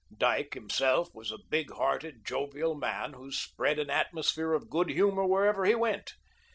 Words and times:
Dyke, 0.17 0.55
himself, 0.55 1.13
was 1.13 1.31
a 1.31 1.37
big 1.37 1.69
hearted, 1.73 2.25
jovial 2.25 2.73
man 2.73 3.13
who 3.13 3.31
spread 3.31 3.77
an 3.77 3.91
atmosphere 3.91 4.53
of 4.53 4.67
good 4.67 4.89
humour 4.89 5.27
wherever 5.27 5.63
he 5.63 5.75
went. 5.75 6.15